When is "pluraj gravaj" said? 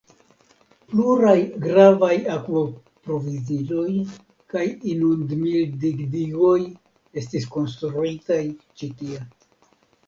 0.91-2.09